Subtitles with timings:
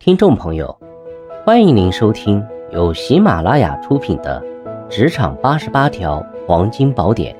[0.00, 0.78] 听众朋友，
[1.44, 4.40] 欢迎您收听由喜马拉雅出品的
[4.88, 7.36] 《职场八十八条黄金宝典》，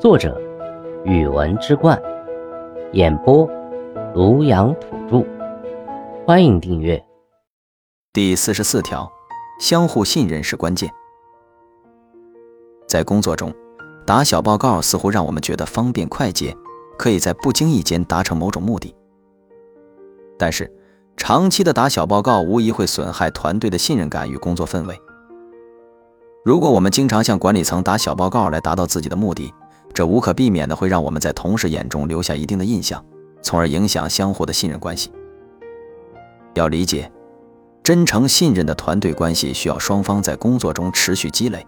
[0.00, 0.40] 作者：
[1.04, 2.00] 语文之冠，
[2.92, 3.46] 演播：
[4.14, 5.22] 庐阳土著。
[6.26, 7.00] 欢迎订阅。
[8.14, 9.06] 第四十四条，
[9.60, 10.90] 相互信任是关键。
[12.88, 13.52] 在工作中，
[14.06, 16.56] 打小报告似乎让我们觉得方便快捷，
[16.96, 18.96] 可以在不经意间达成某种目的，
[20.38, 20.74] 但是。
[21.20, 24.98] 长期的打小报告无疑会损害团队的信任感与工作氛围。
[26.42, 29.52] 如果我们经常向管理层打小报告来达到自己的目的，
[29.92, 33.04] 这无可避免的会让我们在同事眼中留下一定的印象，
[33.42, 35.12] 从而影响相互的信任关系。
[36.54, 37.12] 要理解，
[37.82, 41.66] 真诚信任的团队关系需要双方在工作中持续积累，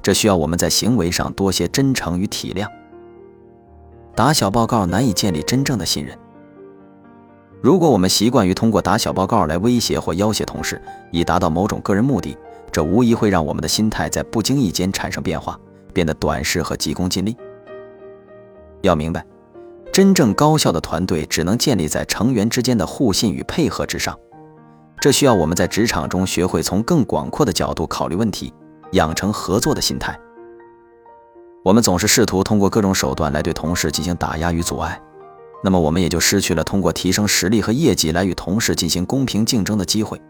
[0.00, 2.68] 这需要我们在行为上多些真诚与体谅。
[4.14, 6.16] 打小报告难以建立真正的信任。
[7.62, 12.36] 如果我们习惯于通过打小报告来威胁或要挟同事，以达到某种个人目的，
[12.70, 15.58] 这无疑会让我们的心态在不经意间产生变化，
[15.92, 17.36] 变得短视和急功近利。
[18.82, 19.24] 要明白，
[19.90, 24.16] 真正高效的团队只能建立在成员之间的互信与配合之上。
[25.00, 28.52] 这需要我们在职场中学会从更广阔的角度考虑问题，
[28.92, 30.16] 养成合作的心态。
[31.64, 35.00] 我们总是试图通过各种手段来对同事进行打压与阻碍。
[35.64, 40.20] 那么我们也就失去了通过提升实力和业绩来与同事进行公平竞争的机会。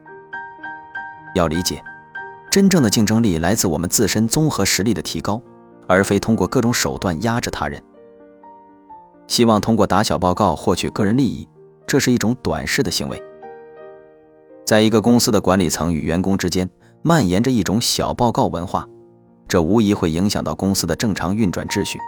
[1.35, 1.83] 要理解，
[2.51, 5.43] 真正的竞争力来自我们自身综合实力的提高，
[5.87, 7.83] 而非通过各种手段压制他人。
[9.27, 11.47] 希望通过打小报告获取个人利益，
[11.87, 13.23] 这是一种短视的行为。
[14.65, 16.69] 在一个公司的管理层与员工之间
[17.03, 18.89] 蔓延着一种小报告文化，
[19.47, 21.99] 这无疑会影响到公司的正常运转秩序。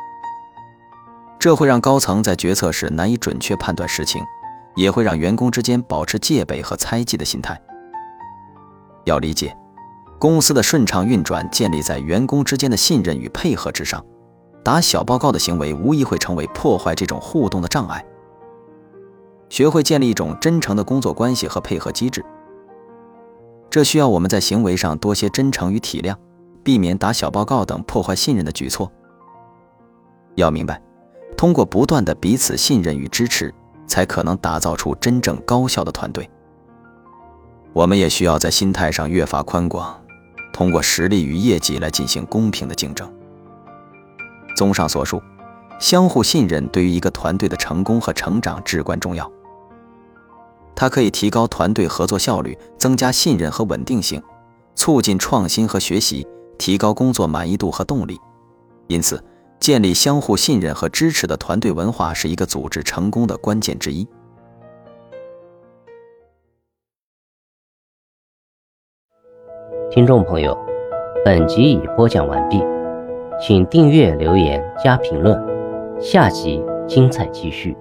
[1.38, 4.20] 这会让高层在决策时难以准确判断实情，
[4.74, 7.60] 也会让员工之间保持戒备和猜忌的心态。
[9.04, 9.56] 要理解，
[10.18, 14.04] 公司的顺畅运转建立在员工之间的信任与配合之上。
[14.64, 18.04] 打小报告的行为无疑会成为破坏这种互动的障碍。
[19.48, 22.22] 学会建立一种真诚的工作关系和配合机制，
[23.70, 26.14] 这需要我们在行为上多些真诚与体谅，
[26.62, 28.92] 避免打小报告等破坏信任的举措。
[30.34, 30.82] 要明白。
[31.36, 33.54] 通过不断的彼此信任与支持，
[33.86, 36.28] 才可能打造出真正高效的团队。
[37.72, 40.02] 我们也需要在心态上越发宽广，
[40.52, 43.08] 通过实力与业绩来进行公平的竞争。
[44.56, 45.22] 综上所述，
[45.78, 49.30] 相互信任对于一个团队的成功和成长至关重要。
[50.74, 54.20] 它可以提高团队合作效率，增加信任和稳定性，
[54.74, 56.26] 促进创新和学习，
[56.58, 58.18] 提高工作满意度和动力。
[58.88, 59.22] 因此。
[59.60, 64.06] 建立相互信任和支持的团队文化是一个组织成功的关键之一。
[69.90, 70.56] 听众朋友，
[71.24, 72.62] 本集已播讲完毕，
[73.40, 75.36] 请订阅、留言、加评论，
[76.00, 77.76] 下集精彩继续。